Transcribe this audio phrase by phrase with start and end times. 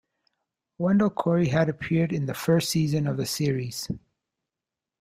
[0.79, 3.87] Wendell Corey had appeared in the first season of the series.